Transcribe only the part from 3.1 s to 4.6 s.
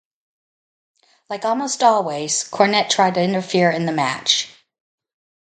to interfere in the match.